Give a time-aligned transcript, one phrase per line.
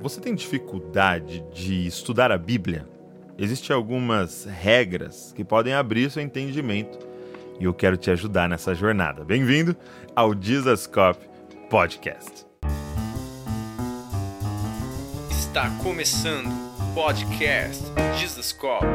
[0.00, 2.88] Você tem dificuldade de estudar a Bíblia?
[3.36, 7.00] Existem algumas regras que podem abrir seu entendimento
[7.58, 9.24] e eu quero te ajudar nessa jornada.
[9.24, 9.76] Bem-vindo
[10.14, 11.28] ao Jesuscope
[11.68, 12.46] Podcast.
[15.30, 17.82] Está começando o podcast
[18.16, 18.86] Jesuscope,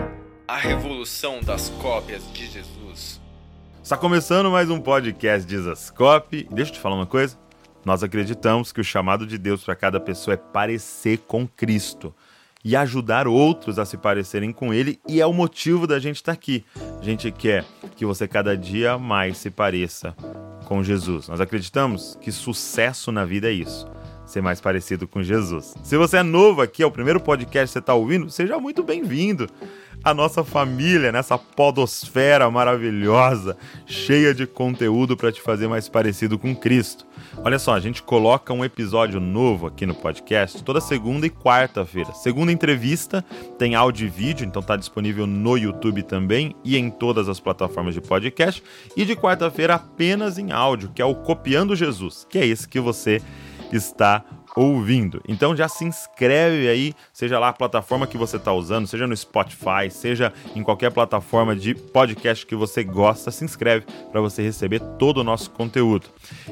[0.48, 3.22] a revolução das cópias de Jesus.
[3.84, 6.48] Está começando mais um podcast Jesuscope.
[6.50, 7.43] Deixa eu te falar uma coisa.
[7.86, 12.14] Nós acreditamos que o chamado de Deus para cada pessoa é parecer com Cristo
[12.64, 16.32] e ajudar outros a se parecerem com Ele, e é o motivo da gente estar
[16.32, 16.64] tá aqui.
[17.00, 20.16] A gente quer que você cada dia mais se pareça
[20.66, 21.28] com Jesus.
[21.28, 23.86] Nós acreditamos que sucesso na vida é isso
[24.34, 25.76] ser mais parecido com Jesus.
[25.84, 28.82] Se você é novo aqui, é o primeiro podcast que você está ouvindo, seja muito
[28.82, 29.48] bem-vindo
[30.04, 36.56] à nossa família, nessa podosfera maravilhosa, cheia de conteúdo para te fazer mais parecido com
[36.56, 37.06] Cristo.
[37.38, 42.12] Olha só, a gente coloca um episódio novo aqui no podcast toda segunda e quarta-feira.
[42.14, 43.24] Segunda entrevista
[43.58, 47.94] tem áudio e vídeo, então está disponível no YouTube também e em todas as plataformas
[47.94, 48.64] de podcast.
[48.98, 52.80] E de quarta-feira apenas em áudio, que é o Copiando Jesus, que é esse que
[52.80, 53.22] você
[53.76, 54.24] está
[54.56, 55.22] ouvindo.
[55.28, 59.16] Então já se inscreve aí, seja lá a plataforma que você está usando, seja no
[59.16, 64.80] Spotify, seja em qualquer plataforma de podcast que você gosta, se inscreve para você receber
[65.00, 66.08] todo o nosso conteúdo.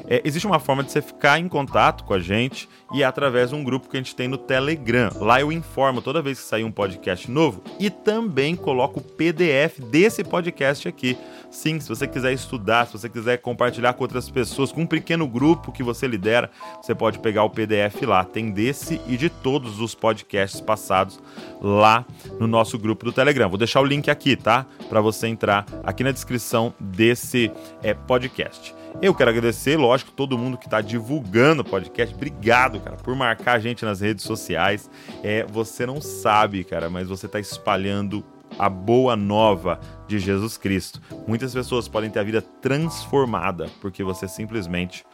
[0.08, 3.50] É, existe uma forma de você ficar em contato com a gente e é através
[3.50, 5.10] de um grupo que a gente tem no Telegram.
[5.16, 9.80] Lá eu informo toda vez que sair um podcast novo e também coloco o PDF
[9.80, 11.16] desse podcast aqui.
[11.50, 15.26] Sim, se você quiser estudar, se você quiser compartilhar com outras pessoas, com um pequeno
[15.26, 18.24] grupo que você lidera, você pode pegar o PDF lá.
[18.24, 21.20] Tem desse e de todos os podcasts passados
[21.60, 22.04] lá
[22.38, 23.48] no nosso grupo do Telegram.
[23.48, 24.66] Vou deixar o link aqui, tá?
[24.88, 27.50] Para você entrar aqui na descrição desse
[27.82, 28.81] é, podcast.
[29.00, 32.14] Eu quero agradecer, lógico, todo mundo que está divulgando o podcast.
[32.14, 34.90] Obrigado, cara, por marcar a gente nas redes sociais.
[35.22, 38.24] É, você não sabe, cara, mas você está espalhando
[38.58, 41.00] a boa nova de Jesus Cristo.
[41.26, 45.04] Muitas pessoas podem ter a vida transformada porque você simplesmente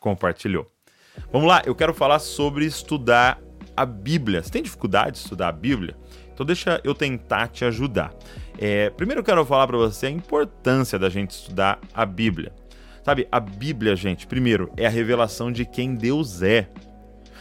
[0.00, 0.66] compartilhou.
[1.32, 3.40] Vamos lá, eu quero falar sobre estudar
[3.76, 4.42] a Bíblia.
[4.42, 5.96] Você tem dificuldade de estudar a Bíblia?
[6.32, 8.12] Então deixa eu tentar te ajudar.
[8.58, 12.52] É, primeiro eu quero falar para você a importância da gente estudar a Bíblia.
[13.06, 16.66] Sabe, a Bíblia, gente, primeiro, é a revelação de quem Deus é.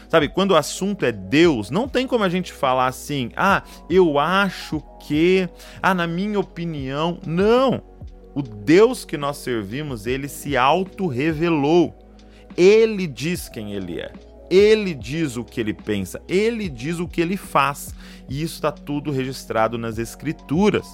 [0.07, 4.19] Sabe, quando o assunto é Deus, não tem como a gente falar assim, ah, eu
[4.19, 5.49] acho que,
[5.81, 7.17] ah, na minha opinião.
[7.25, 7.81] Não!
[8.35, 11.97] O Deus que nós servimos, ele se auto-revelou.
[12.55, 14.13] Ele diz quem ele é.
[14.51, 17.91] Ele diz o que ele pensa, ele diz o que ele faz,
[18.29, 20.85] e isso está tudo registrado nas Escrituras.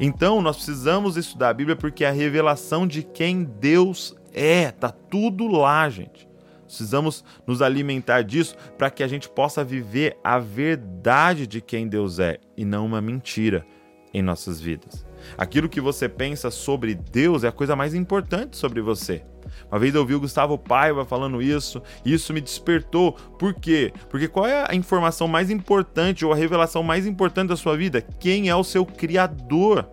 [0.00, 4.90] Então, nós precisamos estudar a Bíblia porque é a revelação de quem Deus é, tá
[4.90, 6.28] tudo lá, gente.
[6.66, 12.18] Precisamos nos alimentar disso para que a gente possa viver a verdade de quem Deus
[12.18, 13.66] é e não uma mentira
[14.14, 15.06] em nossas vidas.
[15.36, 19.22] Aquilo que você pensa sobre Deus é a coisa mais importante sobre você.
[19.72, 23.12] Uma vez eu ouvi o Gustavo Paiva falando isso, e isso me despertou.
[23.12, 23.90] Por quê?
[24.10, 28.02] Porque qual é a informação mais importante ou a revelação mais importante da sua vida?
[28.20, 29.88] Quem é o seu Criador?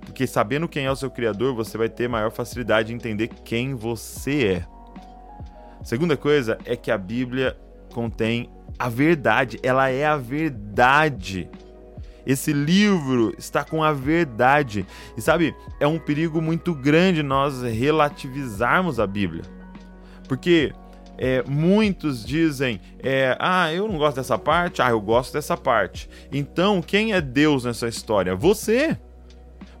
[0.00, 3.76] Porque sabendo quem é o seu Criador, você vai ter maior facilidade de entender quem
[3.76, 4.66] você é.
[5.84, 7.56] segunda coisa é que a Bíblia
[7.94, 11.48] contém a verdade, ela é a verdade.
[12.26, 14.86] Esse livro está com a verdade.
[15.16, 19.42] E sabe, é um perigo muito grande nós relativizarmos a Bíblia.
[20.28, 20.72] Porque
[21.18, 26.08] é, muitos dizem: é, Ah, eu não gosto dessa parte, ah, eu gosto dessa parte.
[26.32, 28.34] Então, quem é Deus nessa história?
[28.34, 28.96] Você.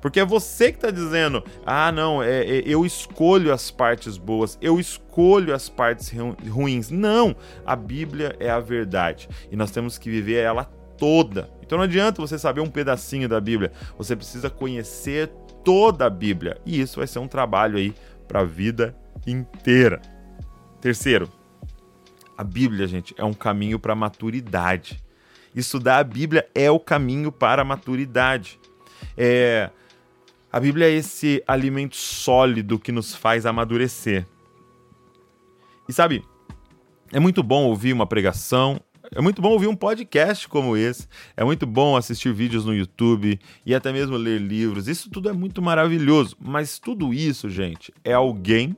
[0.00, 4.58] Porque é você que está dizendo: ah, não, é, é, eu escolho as partes boas,
[4.60, 6.12] eu escolho as partes
[6.48, 6.90] ruins.
[6.90, 10.64] Não, a Bíblia é a verdade e nós temos que viver ela
[10.98, 11.48] toda.
[11.72, 15.28] Então não adianta você saber um pedacinho da Bíblia, você precisa conhecer
[15.64, 16.60] toda a Bíblia.
[16.66, 17.94] E isso vai ser um trabalho aí
[18.28, 18.94] para a vida
[19.26, 20.02] inteira.
[20.82, 21.30] Terceiro,
[22.36, 25.02] a Bíblia, gente, é um caminho para a maturidade.
[25.54, 28.60] Estudar a Bíblia é o caminho para a maturidade.
[29.16, 29.70] É,
[30.52, 34.26] a Bíblia é esse alimento sólido que nos faz amadurecer.
[35.88, 36.22] E sabe,
[37.10, 38.78] é muito bom ouvir uma pregação,
[39.14, 41.06] é muito bom ouvir um podcast como esse.
[41.36, 44.88] É muito bom assistir vídeos no YouTube e até mesmo ler livros.
[44.88, 46.36] Isso tudo é muito maravilhoso.
[46.40, 48.76] Mas tudo isso, gente, é alguém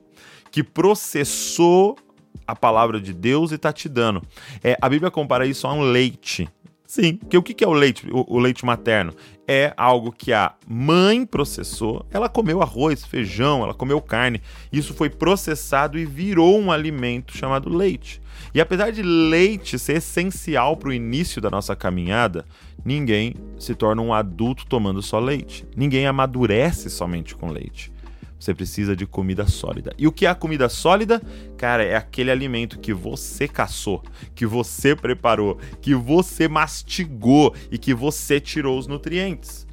[0.51, 1.97] que processou
[2.45, 4.21] a palavra de Deus e está te dando.
[4.63, 6.49] É, a Bíblia compara isso a um leite.
[6.85, 9.13] Sim, porque o que é o leite, o, o, leite materno?
[9.47, 14.41] É algo que a mãe processou, ela comeu arroz, feijão, ela comeu carne.
[14.71, 18.21] Isso foi processado e virou um alimento chamado leite.
[18.55, 22.45] E apesar de leite ser essencial para o início da nossa caminhada,
[22.85, 25.67] ninguém se torna um adulto tomando só leite.
[25.75, 27.91] Ninguém amadurece somente com leite.
[28.39, 29.93] Você precisa de comida sólida.
[29.97, 31.21] E o que é a comida sólida?
[31.57, 34.01] Cara, é aquele alimento que você caçou,
[34.33, 39.67] que você preparou, que você mastigou e que você tirou os nutrientes.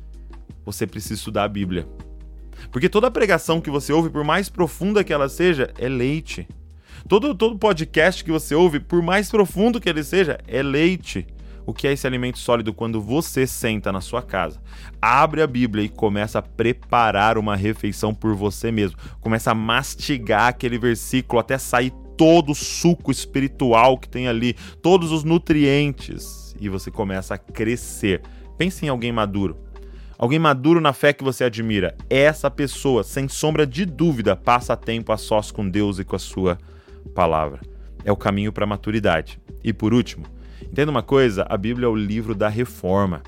[0.64, 1.87] Você precisa estudar a Bíblia.
[2.73, 6.49] Porque toda pregação que você ouve, por mais profunda que ela seja, é leite.
[7.08, 11.26] Todo, todo podcast que você ouve, por mais profundo que ele seja, é leite.
[11.64, 14.60] O que é esse alimento sólido quando você senta na sua casa,
[15.00, 20.49] abre a Bíblia e começa a preparar uma refeição por você mesmo, começa a mastigar
[20.49, 26.69] aquele versículo até sair todo o suco espiritual que tem ali, todos os nutrientes, e
[26.69, 28.22] você começa a crescer.
[28.58, 29.56] Pense em alguém maduro.
[30.19, 31.96] Alguém maduro na fé que você admira.
[32.08, 36.19] Essa pessoa, sem sombra de dúvida, passa tempo a sós com Deus e com a
[36.19, 36.58] sua
[37.14, 37.60] palavra.
[38.04, 39.40] É o caminho para a maturidade.
[39.62, 40.25] E por último,
[40.62, 43.22] entenda uma coisa: a Bíblia é o livro da reforma.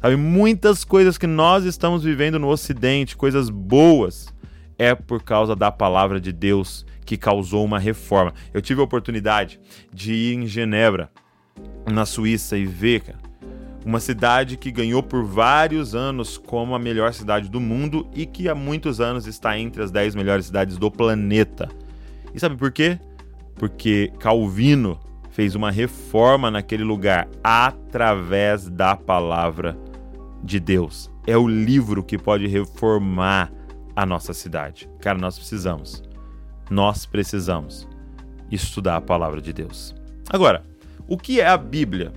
[0.00, 4.32] Sabe, muitas coisas que nós estamos vivendo no Ocidente, coisas boas,
[4.78, 8.32] é por causa da palavra de Deus que causou uma reforma.
[8.52, 9.58] Eu tive a oportunidade
[9.92, 11.10] de ir em Genebra,
[11.90, 13.18] na Suíça, e ver cara,
[13.84, 18.48] uma cidade que ganhou por vários anos como a melhor cidade do mundo e que
[18.48, 21.68] há muitos anos está entre as 10 melhores cidades do planeta.
[22.36, 23.00] E sabe por quê?
[23.54, 25.00] Porque Calvino
[25.30, 29.74] fez uma reforma naquele lugar através da palavra
[30.44, 31.10] de Deus.
[31.26, 33.50] É o livro que pode reformar
[33.96, 34.86] a nossa cidade.
[35.00, 36.02] Cara, nós precisamos.
[36.68, 37.88] Nós precisamos
[38.50, 39.94] estudar a palavra de Deus.
[40.28, 40.62] Agora,
[41.08, 42.12] o que é a Bíblia?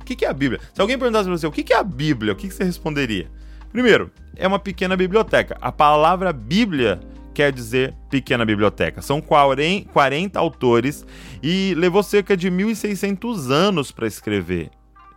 [0.00, 0.60] O que é a Bíblia?
[0.74, 3.30] Se alguém perguntasse para você o que é a Bíblia, o que você responderia?
[3.70, 5.56] Primeiro, é uma pequena biblioteca.
[5.60, 6.98] A palavra Bíblia
[7.34, 9.02] quer dizer pequena biblioteca.
[9.02, 11.06] São 40 autores
[11.42, 14.70] e levou cerca de 1.600 anos para escrever.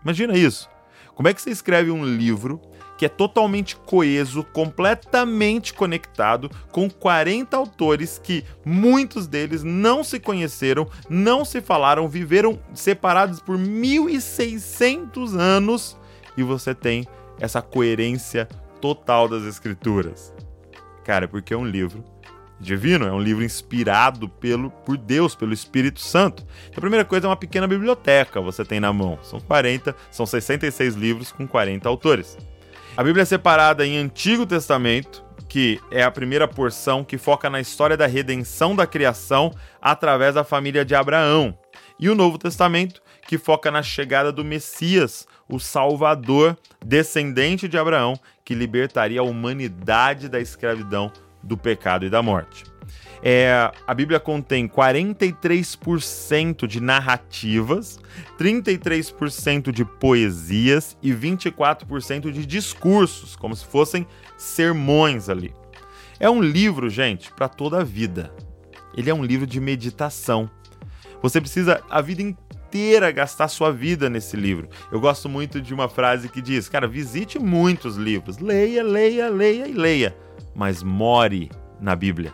[0.04, 0.70] Imagina isso.
[1.16, 2.60] Como é que você escreve um livro
[2.98, 10.88] que é totalmente coeso, completamente conectado, com 40 autores que muitos deles não se conheceram,
[11.10, 15.98] não se falaram, viveram separados por 1.600 anos
[16.38, 17.08] e você tem
[17.40, 18.48] essa coerência
[18.80, 20.34] total das escrituras?
[21.04, 22.04] Cara, porque é um livro
[22.60, 26.46] divino, é um livro inspirado pelo, por Deus, pelo Espírito Santo.
[26.68, 29.20] Então, a primeira coisa é uma pequena biblioteca você tem na mão.
[29.22, 32.38] São 40, são 66 livros com 40 autores.
[32.96, 37.60] A Bíblia é separada em Antigo Testamento, que é a primeira porção que foca na
[37.60, 41.58] história da redenção da criação através da família de Abraão,
[42.00, 48.20] e o Novo Testamento, que foca na chegada do Messias, o Salvador, descendente de Abraão,
[48.44, 51.12] que libertaria a humanidade da escravidão
[51.42, 52.66] do pecado e da morte.
[53.26, 57.98] É, a Bíblia contém 43% de narrativas,
[58.38, 64.06] 33% de poesias e 24% de discursos, como se fossem
[64.38, 65.54] sermões ali.
[66.20, 68.34] É um livro, gente, para toda a vida.
[68.96, 70.50] Ele é um livro de meditação.
[71.22, 72.22] Você precisa a vida
[72.74, 74.68] inteira gastar sua vida nesse livro.
[74.92, 79.68] Eu gosto muito de uma frase que diz: Cara, visite muitos livros, leia, leia, leia
[79.68, 80.24] e leia
[80.56, 81.50] mas more
[81.80, 82.34] na Bíblia.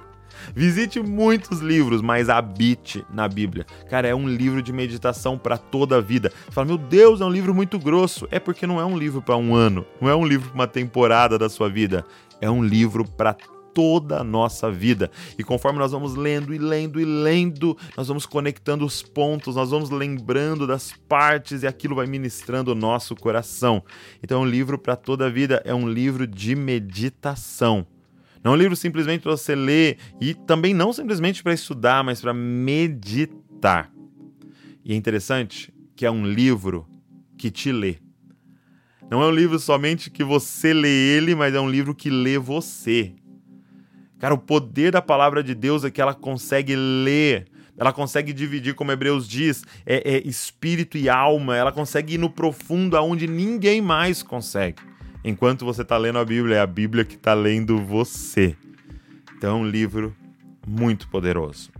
[0.55, 3.65] Visite muitos livros, mas habite na Bíblia.
[3.89, 6.31] Cara, é um livro de meditação para toda a vida.
[6.45, 8.27] Você fala, meu Deus, é um livro muito grosso.
[8.31, 10.67] É porque não é um livro para um ano, não é um livro para uma
[10.67, 12.05] temporada da sua vida.
[12.39, 13.35] É um livro para
[13.73, 15.09] toda a nossa vida.
[15.37, 19.71] E conforme nós vamos lendo e lendo e lendo, nós vamos conectando os pontos, nós
[19.71, 23.83] vamos lembrando das partes e aquilo vai ministrando o nosso coração.
[24.23, 27.85] Então, é um livro para toda a vida, é um livro de meditação.
[28.43, 32.21] Não é um livro simplesmente para você ler e também não simplesmente para estudar, mas
[32.21, 33.91] para meditar.
[34.83, 36.87] E é interessante que é um livro
[37.37, 37.97] que te lê.
[39.09, 42.37] Não é um livro somente que você lê ele, mas é um livro que lê
[42.37, 43.13] você.
[44.19, 47.47] Cara, o poder da palavra de Deus é que ela consegue ler,
[47.77, 52.29] ela consegue dividir, como Hebreus diz, é, é espírito e alma, ela consegue ir no
[52.29, 54.89] profundo aonde ninguém mais consegue
[55.23, 58.55] enquanto você está lendo a Bíblia, é a Bíblia que está lendo você.
[59.37, 60.15] Então é um livro
[60.67, 61.71] muito poderoso.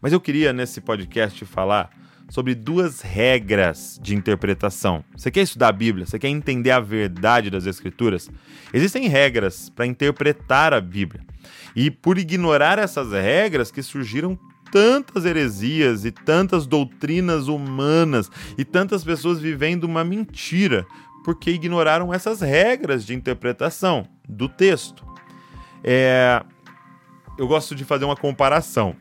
[0.00, 1.90] Mas eu queria nesse podcast falar
[2.28, 5.04] sobre duas regras de interpretação.
[5.16, 6.06] Você quer estudar a Bíblia?
[6.06, 8.30] Você quer entender a verdade das Escrituras?
[8.72, 11.24] Existem regras para interpretar a Bíblia.
[11.74, 14.38] E por ignorar essas regras que surgiram
[14.70, 20.86] tantas heresias e tantas doutrinas humanas e tantas pessoas vivendo uma mentira
[21.24, 25.06] porque ignoraram essas regras de interpretação do texto.
[25.84, 26.42] É...
[27.38, 28.96] Eu gosto de fazer uma comparação.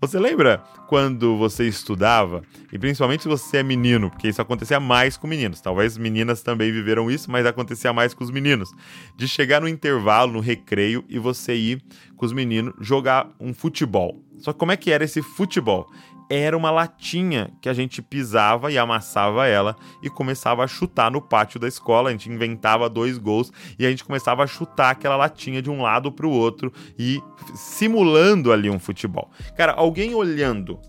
[0.00, 5.16] Você lembra quando você estudava, e principalmente se você é menino, porque isso acontecia mais
[5.16, 8.70] com meninos, talvez meninas também viveram isso, mas acontecia mais com os meninos,
[9.16, 11.82] de chegar no intervalo, no recreio, e você ir
[12.16, 14.22] com os meninos jogar um futebol.
[14.38, 15.86] Só como é que era esse futebol?
[16.30, 21.20] Era uma latinha que a gente pisava e amassava ela e começava a chutar no
[21.20, 22.08] pátio da escola.
[22.08, 25.82] A gente inventava dois gols e a gente começava a chutar aquela latinha de um
[25.82, 27.20] lado para o outro e
[27.56, 29.28] simulando ali um futebol.
[29.56, 30.80] Cara, alguém olhando,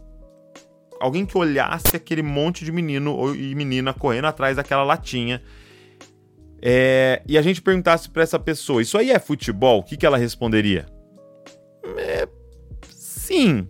[1.00, 5.41] alguém que olhasse aquele monte de menino e menina correndo atrás daquela latinha.
[6.62, 9.79] É, e a gente perguntasse para essa pessoa: Isso aí é futebol?
[9.79, 10.86] O que, que ela responderia?
[11.98, 12.27] É,
[12.91, 13.67] sim,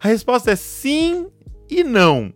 [0.00, 1.28] a resposta é sim
[1.68, 2.32] e não.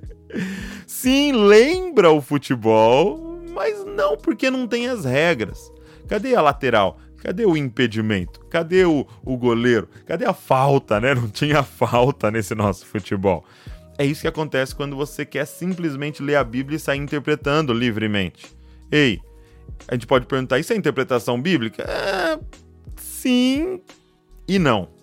[0.86, 5.72] sim, lembra o futebol, mas não porque não tem as regras.
[6.08, 6.98] Cadê a lateral?
[7.18, 8.40] Cadê o impedimento?
[8.50, 9.88] Cadê o, o goleiro?
[10.06, 11.14] Cadê a falta, né?
[11.14, 13.44] Não tinha falta nesse nosso futebol.
[13.96, 18.54] É isso que acontece quando você quer simplesmente ler a Bíblia e sair interpretando livremente.
[18.90, 19.20] Ei,
[19.88, 21.84] a gente pode perguntar: isso é interpretação bíblica?
[21.84, 22.38] É,
[22.96, 23.80] sim
[24.46, 24.93] e não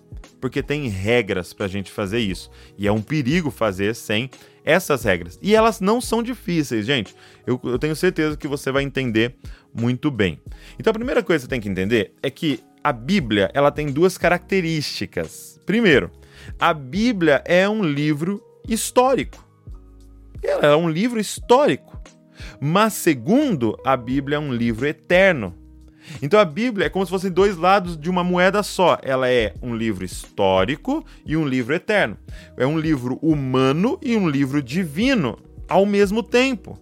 [0.42, 2.50] porque tem regras para a gente fazer isso.
[2.76, 4.28] E é um perigo fazer sem
[4.64, 5.38] essas regras.
[5.40, 7.14] E elas não são difíceis, gente.
[7.46, 9.36] Eu, eu tenho certeza que você vai entender
[9.72, 10.40] muito bem.
[10.80, 13.86] Então a primeira coisa que você tem que entender é que a Bíblia ela tem
[13.86, 15.60] duas características.
[15.64, 16.10] Primeiro,
[16.58, 19.46] a Bíblia é um livro histórico.
[20.42, 22.02] Ela é um livro histórico.
[22.60, 25.54] Mas segundo, a Bíblia é um livro eterno.
[26.20, 28.98] Então a Bíblia é como se fossem dois lados de uma moeda só.
[29.02, 32.16] Ela é um livro histórico e um livro eterno.
[32.56, 35.38] É um livro humano e um livro divino
[35.68, 36.78] ao mesmo tempo.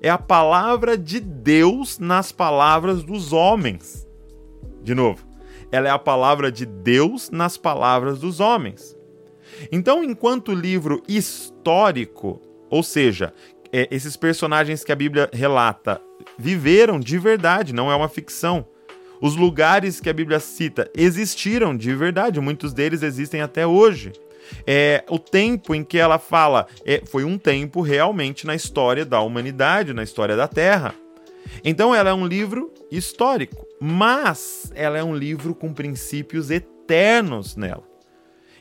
[0.00, 4.06] É a palavra de Deus nas palavras dos homens.
[4.82, 5.26] De novo,
[5.70, 8.96] ela é a palavra de Deus nas palavras dos homens.
[9.72, 13.32] Então, enquanto livro histórico, ou seja,
[13.72, 16.00] é, esses personagens que a Bíblia relata
[16.38, 18.64] viveram de verdade, não é uma ficção.
[19.20, 24.12] Os lugares que a Bíblia cita existiram de verdade, muitos deles existem até hoje.
[24.66, 29.20] É, o tempo em que ela fala é, foi um tempo realmente na história da
[29.20, 30.94] humanidade, na história da Terra.
[31.64, 37.86] Então ela é um livro histórico, mas ela é um livro com princípios eternos nela.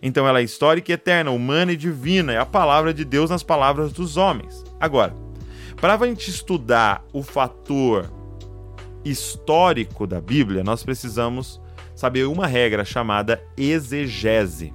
[0.02, 3.44] Então ela é histórica e eterna, humana e divina, é a palavra de Deus nas
[3.44, 4.64] palavras dos homens.
[4.80, 5.14] Agora,
[5.80, 8.12] para a gente estudar o fator
[9.06, 11.62] histórico da Bíblia, nós precisamos
[11.96, 14.74] saber uma regra chamada exegese.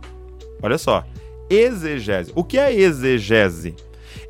[0.62, 1.04] Olha só,
[1.50, 2.32] exegese.
[2.35, 3.75] O que é exegese?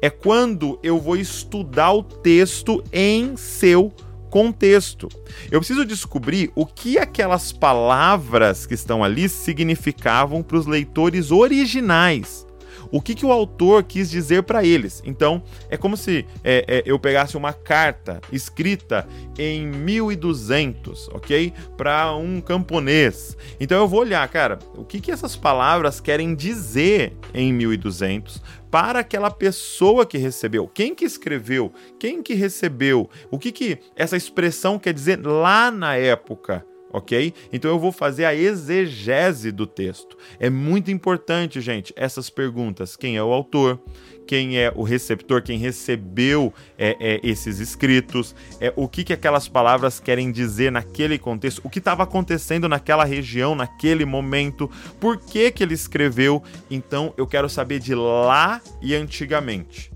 [0.01, 3.93] É quando eu vou estudar o texto em seu
[4.31, 5.09] contexto.
[5.51, 12.47] Eu preciso descobrir o que aquelas palavras que estão ali significavam para os leitores originais
[12.93, 15.03] o que, que o autor quis dizer para eles.
[15.05, 19.09] Então, é como se é, é, eu pegasse uma carta escrita
[19.39, 21.53] em 1200, ok?
[21.77, 23.37] Para um camponês.
[23.59, 29.01] Então, eu vou olhar, cara, o que, que essas palavras querem dizer em 1200 para
[29.01, 30.67] aquela pessoa que recebeu.
[30.67, 31.73] Quem que escreveu?
[31.99, 33.09] Quem que recebeu?
[33.31, 36.65] O que que essa expressão quer dizer lá na época?
[36.93, 37.33] Ok?
[37.53, 40.17] Então eu vou fazer a exegese do texto.
[40.39, 43.81] É muito importante, gente, essas perguntas: quem é o autor?
[44.27, 49.49] Quem é o receptor, quem recebeu é, é, esses escritos, é, o que, que aquelas
[49.49, 54.71] palavras querem dizer naquele contexto, o que estava acontecendo naquela região, naquele momento,
[55.01, 56.43] por que, que ele escreveu.
[56.71, 59.92] Então eu quero saber de lá e antigamente.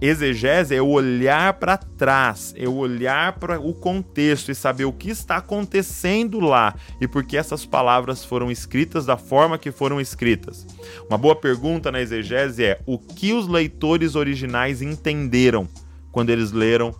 [0.00, 5.38] Exegese é olhar para trás, é olhar para o contexto e saber o que está
[5.38, 10.64] acontecendo lá e por que essas palavras foram escritas da forma que foram escritas.
[11.08, 15.68] Uma boa pergunta na exegese é: o que os leitores originais entenderam
[16.12, 16.94] quando eles leram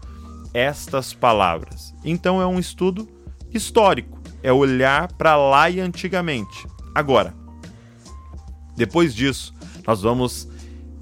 [0.53, 1.95] estas palavras?
[2.05, 3.09] Então é um estudo
[3.55, 6.67] histórico, é olhar para lá e antigamente.
[6.93, 7.33] Agora,
[8.77, 9.55] depois disso,
[9.87, 10.49] nós vamos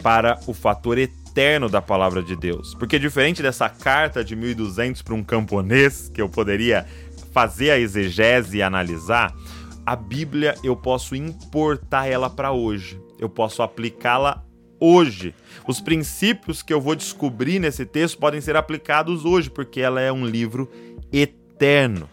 [0.03, 2.75] para o fator eterno eterno da palavra de Deus.
[2.75, 6.87] Porque diferente dessa carta de 1200 para um camponês, que eu poderia
[7.31, 9.35] fazer a exegese e analisar,
[9.85, 12.99] a Bíblia eu posso importar ela para hoje.
[13.19, 14.43] Eu posso aplicá-la
[14.81, 15.35] hoje.
[15.69, 20.11] Os princípios que eu vou descobrir nesse texto podem ser aplicados hoje, porque ela é
[20.11, 20.71] um livro
[21.13, 22.09] eterno.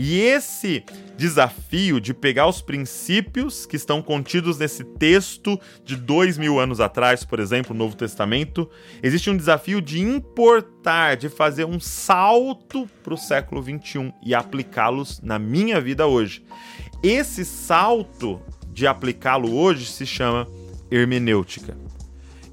[0.00, 0.84] E esse
[1.16, 7.24] desafio de pegar os princípios que estão contidos nesse texto de dois mil anos atrás,
[7.24, 8.70] por exemplo, no Novo Testamento,
[9.02, 15.20] existe um desafio de importar, de fazer um salto para o século 21 e aplicá-los
[15.20, 16.44] na minha vida hoje.
[17.02, 20.46] Esse salto de aplicá-lo hoje se chama
[20.92, 21.76] hermenêutica.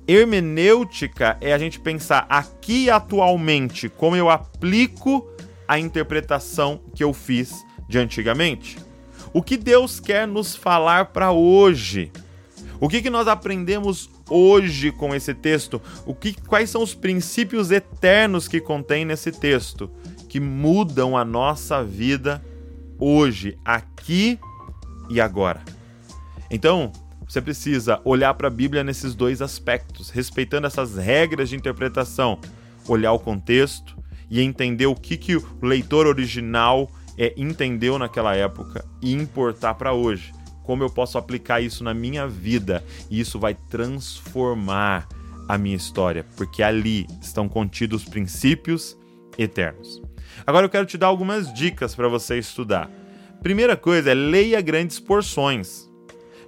[0.08, 5.35] Hermenêutica é a gente pensar aqui atualmente como eu aplico
[5.68, 8.78] a interpretação que eu fiz de antigamente.
[9.34, 12.12] O que Deus quer nos falar para hoje?
[12.80, 15.82] O que, que nós aprendemos hoje com esse texto?
[16.06, 19.90] O que, quais são os princípios eternos que contém nesse texto
[20.30, 22.44] que mudam a nossa vida
[23.00, 24.40] hoje, aqui
[25.10, 25.62] e agora?
[26.50, 26.92] Então,
[27.28, 32.40] você precisa olhar para a Bíblia nesses dois aspectos, respeitando essas regras de interpretação,
[32.88, 33.96] olhar o contexto
[34.30, 39.94] e entender o que, que o leitor original é, entendeu naquela época e importar para
[39.94, 40.34] hoje.
[40.64, 45.08] Como eu posso aplicar isso na minha vida e isso vai transformar
[45.48, 48.98] a minha história, porque ali estão contidos princípios
[49.38, 50.02] eternos.
[50.46, 52.90] Agora eu quero te dar algumas dicas para você estudar.
[53.42, 55.88] Primeira coisa é leia grandes porções.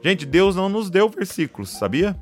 [0.04, 2.18] Gente, Deus não nos deu versículos, sabia?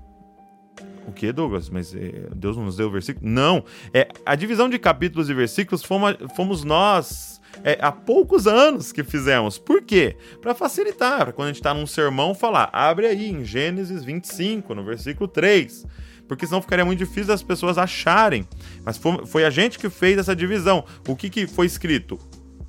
[1.07, 1.69] O que, Douglas?
[1.69, 3.29] Mas é, Deus não nos deu versículos?
[3.29, 3.63] Não.
[3.93, 9.03] É, a divisão de capítulos e versículos fomos, fomos nós é, há poucos anos que
[9.03, 9.57] fizemos.
[9.57, 10.15] Por quê?
[10.41, 14.73] Para facilitar, para quando a gente está num sermão falar, abre aí em Gênesis 25,
[14.73, 15.85] no versículo 3.
[16.27, 18.47] Porque senão ficaria muito difícil das pessoas acharem.
[18.83, 20.83] Mas foi, foi a gente que fez essa divisão.
[21.07, 22.19] O que, que foi escrito?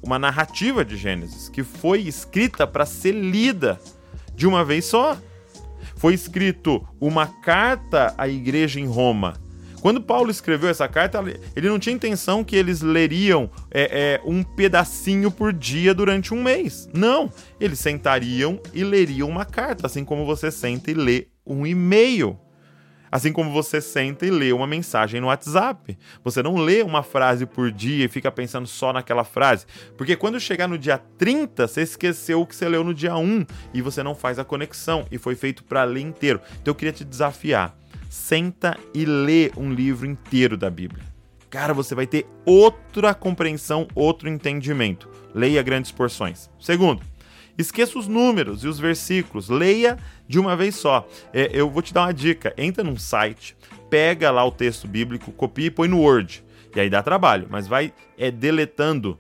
[0.03, 3.81] Uma narrativa de Gênesis, que foi escrita para ser lida
[4.35, 5.17] de uma vez só.
[5.97, 9.35] Foi escrito uma carta à igreja em Roma.
[9.81, 11.23] Quando Paulo escreveu essa carta,
[11.55, 16.43] ele não tinha intenção que eles leriam é, é, um pedacinho por dia durante um
[16.43, 16.89] mês.
[16.93, 22.37] Não, eles sentariam e leriam uma carta, assim como você senta e lê um e-mail.
[23.11, 25.97] Assim como você senta e lê uma mensagem no WhatsApp.
[26.25, 29.67] Você não lê uma frase por dia e fica pensando só naquela frase.
[29.97, 33.47] Porque quando chegar no dia 30, você esqueceu o que você leu no dia 1
[33.73, 35.07] e você não faz a conexão.
[35.11, 36.41] E foi feito para ler inteiro.
[36.61, 37.77] Então eu queria te desafiar.
[38.09, 41.05] Senta e lê um livro inteiro da Bíblia.
[41.49, 45.09] Cara, você vai ter outra compreensão, outro entendimento.
[45.35, 46.51] Leia grandes porções.
[46.59, 47.03] Segundo,
[47.59, 51.09] Esqueça os números e os versículos, leia de uma vez só.
[51.33, 53.57] É, eu vou te dar uma dica: entra num site,
[53.89, 56.45] pega lá o texto bíblico, copia e põe no Word.
[56.75, 59.19] E aí dá trabalho, mas vai é, deletando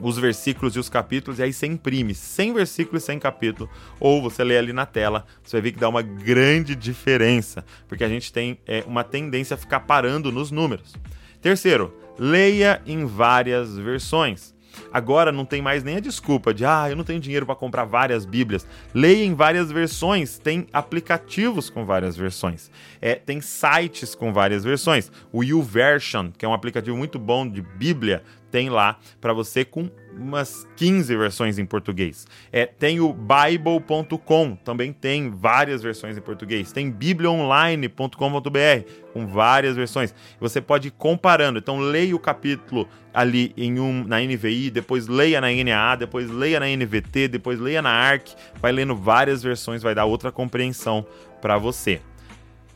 [0.00, 3.68] os versículos e os capítulos, e aí você imprime sem versículo e sem capítulo,
[3.98, 8.02] ou você lê ali na tela, você vai ver que dá uma grande diferença, porque
[8.02, 10.94] a gente tem é, uma tendência a ficar parando nos números.
[11.40, 14.54] Terceiro, leia em várias versões.
[14.92, 17.84] Agora não tem mais nem a desculpa de, ah, eu não tenho dinheiro para comprar
[17.84, 18.66] várias Bíblias.
[18.94, 25.10] Leia em várias versões, tem aplicativos com várias versões, é, tem sites com várias versões.
[25.32, 29.88] O YouVersion, que é um aplicativo muito bom de Bíblia, tem lá para você com
[30.16, 32.26] umas 15 versões em português.
[32.52, 36.72] É, tem o bible.com, também tem várias versões em português.
[36.72, 40.14] Tem bibliaonline.com.br com várias versões.
[40.40, 41.58] Você pode ir comparando.
[41.58, 46.60] Então leia o capítulo ali em um na NVI, depois leia na NAA, depois leia
[46.60, 48.28] na NVT, depois leia na ARC,
[48.60, 51.04] vai lendo várias versões, vai dar outra compreensão
[51.40, 52.00] para você.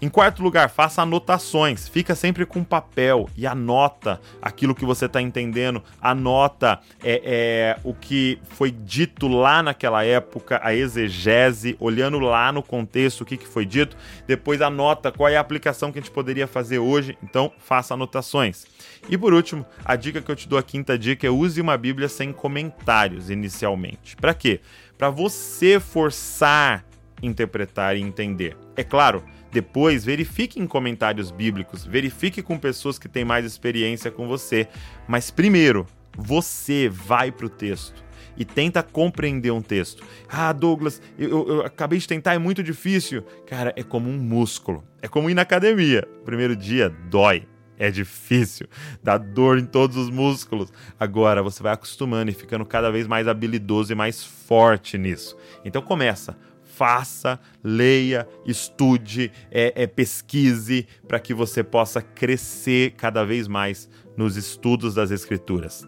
[0.02, 1.88] Em quarto lugar, faça anotações.
[1.88, 5.82] Fica sempre com papel e anota aquilo que você está entendendo.
[6.00, 12.62] Anota é, é, o que foi dito lá naquela época, a exegese, olhando lá no
[12.62, 13.96] contexto o que, que foi dito.
[14.26, 17.16] Depois anota qual é a aplicação que a gente poderia fazer hoje.
[17.22, 18.66] Então, faça anotações.
[19.08, 21.76] E por último, a dica que eu te dou, a quinta dica, é use uma
[21.78, 24.16] Bíblia sem comentários inicialmente.
[24.16, 24.60] Para quê?
[24.98, 26.84] Para você forçar
[27.22, 28.56] interpretar e entender.
[28.76, 34.26] É claro, depois, verifique em comentários bíblicos, verifique com pessoas que têm mais experiência com
[34.26, 34.66] você.
[35.06, 35.86] Mas primeiro,
[36.18, 38.02] você vai para o texto
[38.36, 40.02] e tenta compreender um texto.
[40.28, 43.22] Ah, Douglas, eu, eu, eu, acabei de tentar, é muito difícil.
[43.46, 44.82] Cara, é como um músculo.
[45.00, 46.04] É como ir na academia.
[46.24, 47.46] Primeiro dia dói.
[47.76, 48.68] É difícil,
[49.02, 50.72] dá dor em todos os músculos.
[50.98, 55.36] Agora você vai acostumando e ficando cada vez mais habilidoso e mais forte nisso.
[55.64, 56.36] Então começa,
[56.76, 64.36] faça, leia, estude, é, é pesquise, para que você possa crescer cada vez mais nos
[64.36, 65.86] estudos das Escrituras.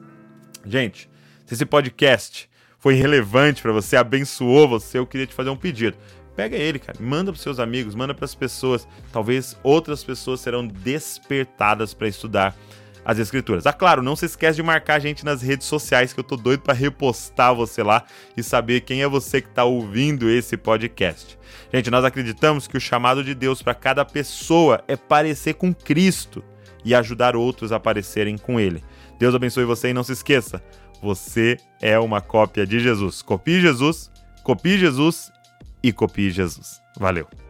[0.64, 1.08] Gente,
[1.44, 5.96] se esse podcast foi relevante para você, abençoou você, eu queria te fazer um pedido.
[6.36, 8.86] Pega ele, cara, manda para seus amigos, manda para as pessoas.
[9.10, 12.54] Talvez outras pessoas serão despertadas para estudar
[13.06, 13.66] as escrituras.
[13.66, 16.36] Ah, claro, não se esquece de marcar a gente nas redes sociais, que eu tô
[16.36, 18.04] doido para repostar você lá
[18.36, 21.38] e saber quem é você que está ouvindo esse podcast.
[21.72, 26.42] Gente, nós acreditamos que o chamado de Deus para cada pessoa é parecer com Cristo
[26.84, 28.82] e ajudar outros a parecerem com Ele.
[29.20, 30.60] Deus abençoe você e não se esqueça,
[31.00, 33.22] você é uma cópia de Jesus.
[33.22, 34.10] Copie Jesus,
[34.42, 35.30] copie Jesus
[35.80, 36.82] e copie Jesus.
[36.98, 37.45] Valeu!